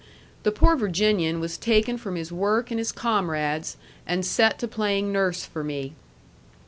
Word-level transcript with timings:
The 0.41 0.51
poor 0.51 0.75
Virginian 0.75 1.39
was 1.39 1.59
taken 1.59 1.95
from 1.99 2.15
his 2.15 2.31
work 2.31 2.71
and 2.71 2.79
his 2.79 2.91
comrades 2.91 3.77
and 4.07 4.25
set 4.25 4.57
to 4.57 4.67
playing 4.67 5.11
nurse 5.11 5.45
for 5.45 5.63
me. 5.63 5.93